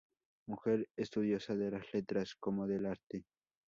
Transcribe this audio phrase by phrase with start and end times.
[0.47, 3.23] Mujer estudiosa de las letras como del arte.